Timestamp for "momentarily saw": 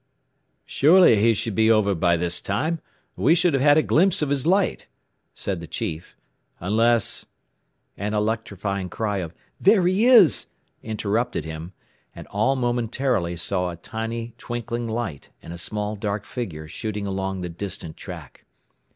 12.55-13.69